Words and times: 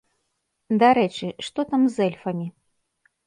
Дарэчы, 0.83 1.27
што 1.47 1.67
там 1.73 1.81
з 1.97 2.05
эльфамі? 2.07 2.47